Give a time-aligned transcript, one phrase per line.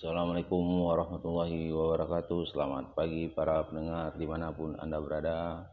[0.00, 2.56] Assalamualaikum warahmatullahi wabarakatuh.
[2.56, 5.68] Selamat pagi para pendengar di mana pun Anda berada.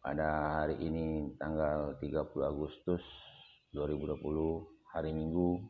[0.00, 3.04] Pada hari ini tanggal 30 Agustus
[3.76, 4.24] 2020
[4.88, 5.68] Hari Minggu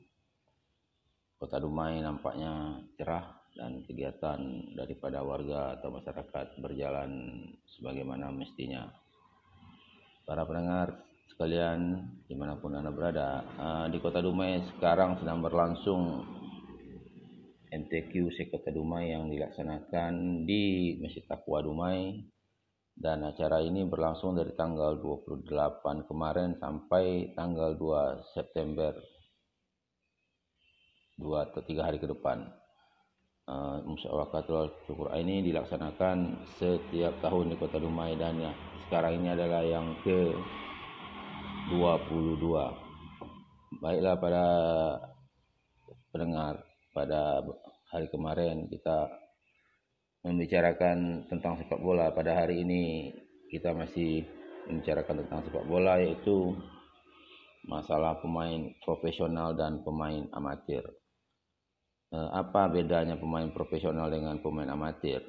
[1.34, 4.38] Kota Dumai nampaknya cerah Dan kegiatan
[4.78, 7.10] daripada warga atau masyarakat berjalan
[7.74, 8.86] sebagaimana mestinya.
[10.22, 11.02] Para pendengar
[11.34, 11.98] sekalian
[12.30, 16.30] di mana pun Anda berada uh, Di Kota Dumai sekarang sedang berlangsung
[17.74, 22.22] MTQ Sekota Dumai yang dilaksanakan di Masjid Takwa Dumai.
[22.94, 28.94] Dan acara ini berlangsung dari tanggal 28 kemarin sampai tanggal 2 September
[31.18, 32.46] 2 atau 3 hari ke depan.
[33.44, 35.10] Uh, Musyawakatul Syukur.
[35.10, 38.54] Ini dilaksanakan setiap tahun di Kota Dumai dan ya,
[38.86, 40.32] sekarang ini adalah yang ke
[41.74, 42.38] 22
[43.82, 44.46] baiklah pada
[46.14, 47.42] pendengar pada
[47.90, 49.10] hari kemarin kita
[50.22, 52.14] membicarakan tentang sepak bola.
[52.14, 53.10] Pada hari ini
[53.50, 54.24] kita masih
[54.70, 56.54] membicarakan tentang sepak bola yaitu
[57.66, 60.86] masalah pemain profesional dan pemain amatir.
[62.14, 65.20] Eh, apa bedanya pemain profesional dengan pemain amatir?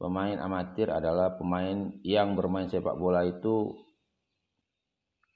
[0.00, 3.70] Pemain amatir adalah pemain yang bermain sepak bola itu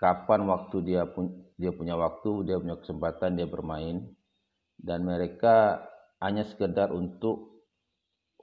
[0.01, 4.16] kapan waktu dia pun dia punya waktu dia punya kesempatan dia bermain
[4.81, 5.85] dan mereka
[6.21, 7.57] hanya sekedar untuk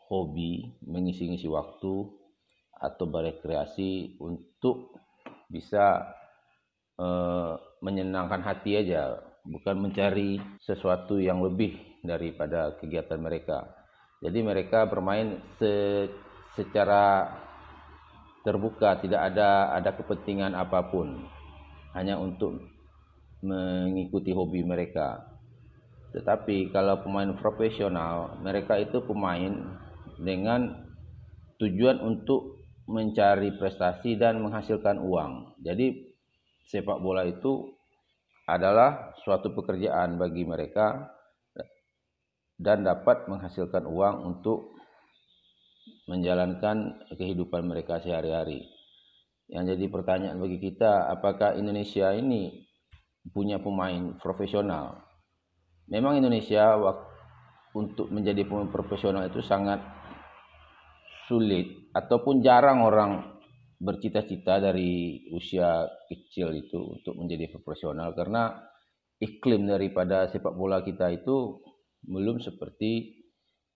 [0.09, 2.05] hobi, mengisi-ngisi waktu
[2.77, 4.93] atau berekreasi untuk
[5.47, 6.03] bisa
[6.99, 9.17] uh, menyenangkan hati aja,
[9.47, 13.71] bukan mencari sesuatu yang lebih daripada kegiatan mereka.
[14.23, 16.05] Jadi mereka bermain se
[16.53, 17.33] secara
[18.45, 21.25] terbuka, tidak ada ada kepentingan apa pun,
[21.97, 22.61] hanya untuk
[23.43, 25.32] mengikuti hobi mereka.
[26.13, 29.49] Tetapi kalau pemain profesional, mereka itu pemain
[30.21, 30.85] dengan
[31.57, 35.57] tujuan untuk mencari prestasi dan menghasilkan uang.
[35.65, 36.13] Jadi
[36.69, 37.73] sepak bola itu
[38.45, 41.09] adalah suatu pekerjaan bagi mereka
[42.59, 44.75] dan dapat menghasilkan uang untuk
[46.05, 48.67] menjalankan kehidupan mereka sehari-hari.
[49.47, 52.67] Yang jadi pertanyaan bagi kita, apakah Indonesia ini
[53.31, 55.12] punya pemain profesional?
[55.89, 56.77] Memang Indonesia
[57.73, 59.81] untuk menjadi pemain profesional itu sangat
[61.27, 63.41] sulit ataupun jarang orang
[63.83, 68.55] bercita-cita dari usia kecil itu untuk menjadi profesional karena
[69.19, 71.59] iklim daripada sepak bola kita itu
[72.03, 73.23] belum seperti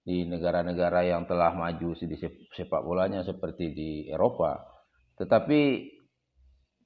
[0.08, 2.16] di negara-negara yang telah maju di
[2.56, 4.56] sepak bolanya seperti di Eropa.
[5.20, 5.60] Tetapi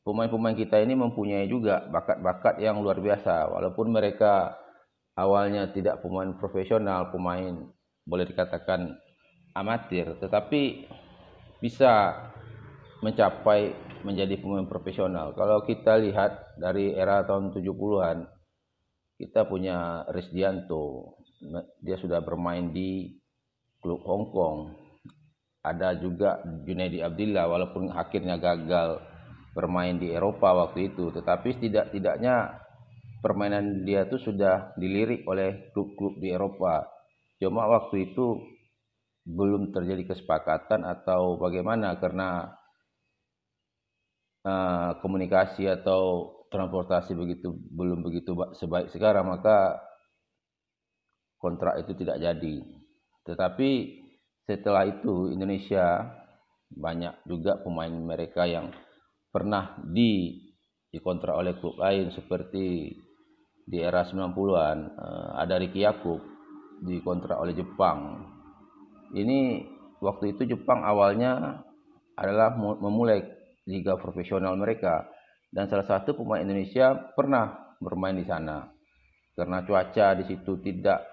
[0.02, 4.58] pemain-pemain kita ini mempunyai juga bakat-bakat yang luar biasa walaupun mereka
[5.16, 7.68] awalnya tidak pemain profesional, pemain
[8.08, 8.96] boleh dikatakan
[9.56, 10.88] amatir, tetapi
[11.62, 12.18] bisa
[13.02, 15.34] mencapai menjadi pemain profesional.
[15.38, 18.26] Kalau kita lihat dari era tahun 70-an,
[19.22, 21.18] kita punya Resdianto,
[21.82, 23.18] dia sudah bermain di
[23.82, 24.60] klub Hong Kong.
[25.62, 28.98] Ada juga Junaidi Abdillah, walaupun akhirnya gagal
[29.54, 32.58] bermain di Eropa waktu itu, tetapi tidak-tidaknya
[33.22, 36.90] permainan dia tuh sudah dilirik oleh klub-klub di Eropa.
[37.38, 38.42] Cuma waktu itu
[39.22, 42.50] belum terjadi kesepakatan atau bagaimana karena
[44.42, 49.78] uh, komunikasi atau transportasi begitu belum begitu sebaik sekarang maka
[51.38, 52.56] kontrak itu tidak jadi.
[53.26, 53.70] Tetapi
[54.50, 56.10] setelah itu Indonesia
[56.74, 58.74] banyak juga pemain mereka yang
[59.30, 60.42] pernah di
[60.92, 62.92] dikontrak oleh klub lain seperti
[63.72, 66.20] di era 90-an eh, ada Ricky Yakub
[66.84, 68.28] dikontrak oleh Jepang.
[69.16, 69.64] Ini
[70.04, 71.64] waktu itu Jepang awalnya
[72.20, 73.24] adalah memulai
[73.64, 75.08] liga profesional mereka
[75.56, 78.68] dan salah satu pemain Indonesia pernah bermain di sana
[79.36, 81.08] karena cuaca di situ tidak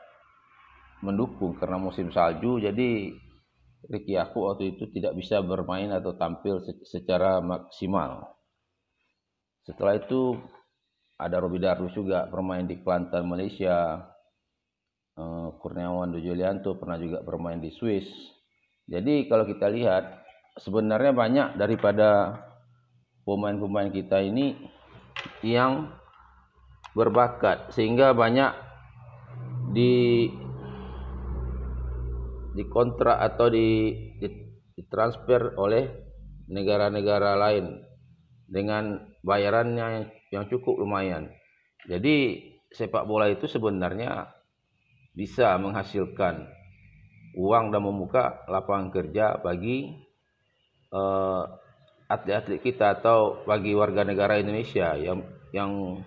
[1.06, 3.14] mendukung karena musim salju jadi
[3.86, 8.34] Ricky Yakub waktu itu tidak bisa bermain atau tampil secara maksimal.
[9.62, 10.34] Setelah itu
[11.18, 14.06] ada Robi Darus juga bermain di Kelantan Malaysia.
[15.18, 18.06] Uh, Kurniawan Dujulianto pernah juga bermain di Swiss.
[18.86, 20.22] Jadi kalau kita lihat
[20.62, 22.38] sebenarnya banyak daripada
[23.26, 24.54] pemain-pemain kita ini
[25.42, 25.90] yang
[26.94, 28.54] berbakat sehingga banyak
[29.74, 30.30] di
[32.54, 33.68] dikontrak atau di,
[34.22, 34.28] di
[34.78, 35.90] ditransfer oleh
[36.46, 37.87] negara-negara lain
[38.48, 41.28] dengan bayarannya yang cukup lumayan.
[41.84, 44.32] Jadi sepak bola itu sebenarnya
[45.12, 46.48] bisa menghasilkan
[47.36, 49.92] uang dan membuka lapangan kerja bagi
[50.92, 51.44] uh,
[52.08, 55.20] atlet-atlet kita atau bagi warga negara Indonesia yang
[55.52, 56.00] yang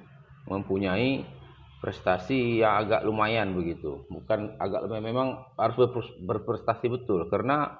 [0.49, 1.21] mempunyai
[1.81, 4.05] prestasi yang agak lumayan begitu.
[4.09, 5.27] Bukan agak lumayan, memang
[5.57, 5.77] harus
[6.25, 7.77] berprestasi betul karena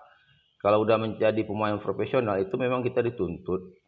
[0.61, 3.80] kalau udah menjadi pemain profesional itu memang kita dituntut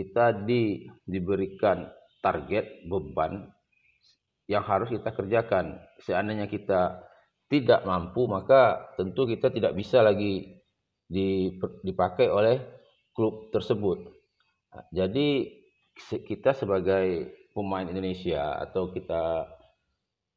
[0.00, 1.84] kita di diberikan
[2.24, 3.52] target beban
[4.48, 5.76] yang harus kita kerjakan.
[6.00, 7.04] Seandainya kita
[7.52, 10.56] tidak mampu maka tentu kita tidak bisa lagi
[11.84, 12.56] dipakai oleh
[13.12, 14.08] klub tersebut.
[14.94, 15.60] Jadi
[16.08, 19.44] kita sebagai pemain Indonesia atau kita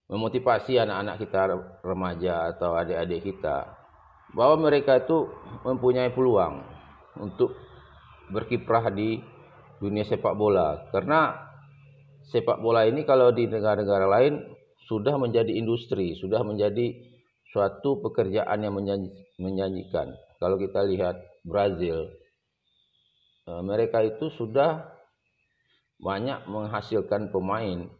[0.09, 1.41] memotivasi anak-anak kita
[1.85, 3.71] remaja atau adik-adik kita
[4.33, 5.29] bahwa mereka itu
[5.61, 6.65] mempunyai peluang
[7.21, 7.53] untuk
[8.33, 9.21] berkiprah di
[9.83, 11.35] dunia sepak bola karena
[12.31, 14.39] sepak bola ini kalau di negara-negara lain
[14.87, 16.95] sudah menjadi industri, sudah menjadi
[17.51, 18.73] suatu pekerjaan yang
[19.37, 20.15] menjanjikan.
[20.39, 22.11] Kalau kita lihat Brazil,
[23.43, 24.87] Eh, mereka itu sudah
[25.99, 27.91] banyak menghasilkan pemain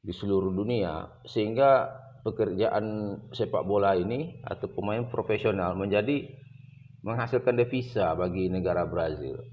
[0.00, 1.92] di seluruh dunia sehingga
[2.24, 6.24] pekerjaan sepak bola ini atau pemain profesional menjadi
[7.04, 9.44] menghasilkan devisa bagi negara Brazil.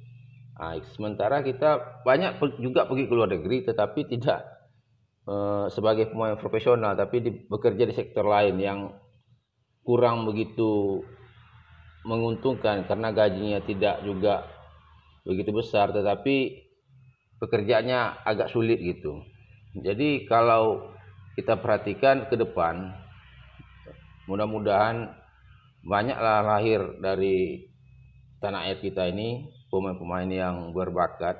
[0.59, 4.43] Nah, sementara kita banyak juga pergi ke luar negeri tetapi tidak
[5.23, 8.91] uh, sebagai pemain profesional tapi di, bekerja di sektor lain yang
[9.87, 10.99] kurang begitu
[12.03, 14.43] menguntungkan karena gajinya tidak juga
[15.23, 16.67] begitu besar tetapi
[17.39, 19.23] pekerjaannya agak sulit gitu.
[19.79, 20.91] Jadi kalau
[21.39, 22.99] kita perhatikan ke depan
[24.27, 25.07] mudah-mudahan
[25.87, 27.63] banyaklah lahir dari
[28.43, 31.37] tanah air kita ini pemain-pemain yang berbakat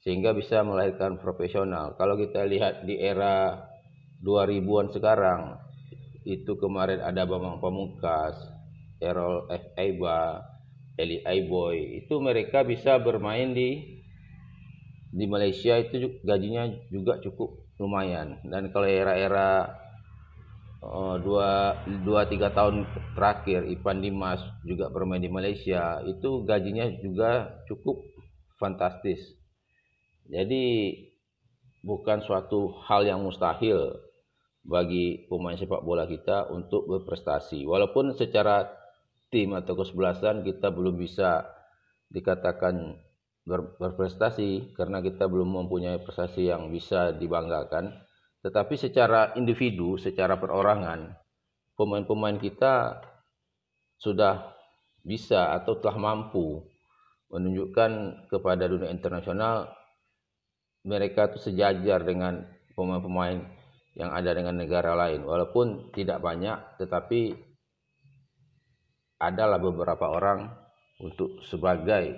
[0.00, 1.94] sehingga bisa melahirkan profesional.
[2.00, 3.68] Kalau kita lihat di era
[4.24, 5.40] 2000-an sekarang
[6.24, 8.36] itu kemarin ada Bambang Pamungkas,
[9.00, 9.64] Errol F.
[9.76, 10.44] Aiba,
[11.00, 14.00] Eli Aiboy itu mereka bisa bermain di
[15.10, 19.79] di Malaysia itu gajinya juga cukup lumayan dan kalau era-era
[20.82, 22.84] uh, dua dua tiga tahun
[23.16, 28.02] terakhir Ipan Dimas juga bermain di Malaysia itu gajinya juga cukup
[28.60, 29.20] fantastis
[30.28, 30.96] jadi
[31.80, 33.96] bukan suatu hal yang mustahil
[34.60, 38.68] bagi pemain sepak bola kita untuk berprestasi walaupun secara
[39.32, 41.48] tim atau kesebelasan kita belum bisa
[42.10, 42.98] dikatakan
[43.46, 47.94] ber, berprestasi karena kita belum mempunyai prestasi yang bisa dibanggakan.
[48.40, 51.12] Tetapi secara individu, secara perorangan,
[51.76, 53.04] pemain-pemain kita
[54.00, 54.56] sudah
[55.04, 56.64] bisa atau telah mampu
[57.28, 59.68] menunjukkan kepada dunia internasional
[60.84, 63.44] mereka itu sejajar dengan pemain-pemain
[63.92, 65.24] yang ada dengan negara lain.
[65.28, 67.36] Walaupun tidak banyak tetapi
[69.20, 70.48] adalah beberapa orang
[71.04, 72.16] untuk sebagai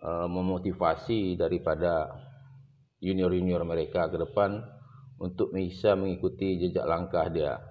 [0.00, 2.08] uh, memotivasi daripada
[3.04, 4.64] junior-junior mereka ke depan
[5.22, 7.62] untuk bisa mengikuti jejak langkah dia.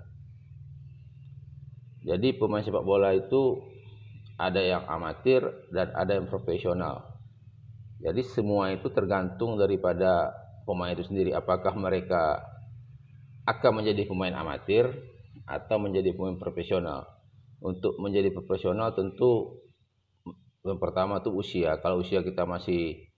[2.07, 3.59] Jadi pemain sepak bola itu
[4.39, 7.12] ada yang amatir dan ada yang profesional.
[8.01, 10.31] Jadi semua itu tergantung daripada
[10.63, 12.42] pemain itu sendiri apakah mereka
[13.45, 14.89] akan menjadi pemain amatir
[15.45, 17.06] atau menjadi pemain profesional
[17.61, 19.61] untuk menjadi profesional tentu
[20.66, 21.78] yang pertama itu usia.
[21.81, 23.10] Kalau usia kita masih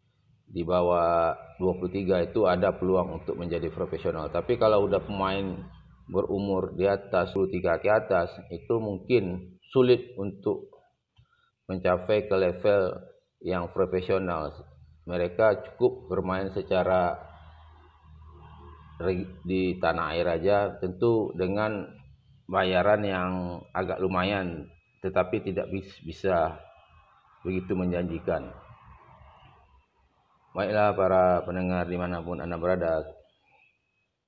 [0.54, 4.30] di bawah 23 itu ada peluang untuk menjadi profesional.
[4.30, 5.66] Tapi kalau udah pemain
[6.06, 10.70] berumur di atas 23 ke atas itu mungkin sulit untuk
[11.66, 12.94] mencapai ke level
[13.42, 14.54] yang profesional.
[15.10, 17.18] Mereka cukup bermain secara
[19.44, 21.84] di tanah air aja tentu dengan
[22.48, 23.32] bayaran yang
[23.74, 24.70] agak lumayan
[25.04, 25.68] tetapi tidak
[26.06, 26.56] bisa
[27.44, 28.63] begitu menjanjikan.
[30.54, 33.02] Baiklah para pendengar di mana pun Anda berada,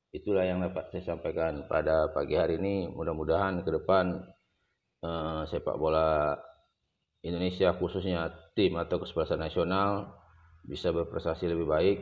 [0.10, 2.90] itulah yang dapat saya sampaikan pada pagi hari ini.
[2.90, 4.26] Mudah-mudahan ke depan
[5.06, 6.34] eh, sepak bola
[7.22, 10.18] Indonesia khususnya tim atau kesebelasan nasional
[10.66, 11.98] bisa berprestasi lebih baik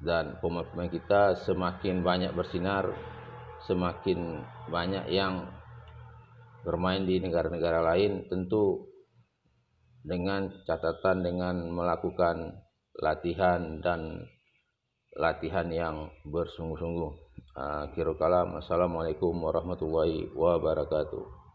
[0.00, 2.96] dan pemain-pemain kita semakin banyak bersinar
[3.68, 4.40] semakin
[4.72, 5.48] banyak yang
[6.64, 8.88] bermain di negara-negara lain tentu
[10.00, 12.65] dengan catatan dengan melakukan
[13.00, 14.24] latihan dan
[15.16, 17.12] latihan yang bersungguh-sungguh.
[17.56, 18.56] Akhirul kalam.
[18.60, 21.45] Assalamualaikum warahmatullahi wabarakatuh.